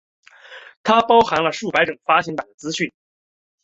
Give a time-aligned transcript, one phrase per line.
[0.81, 2.91] 它包含了数百种发行版的资讯。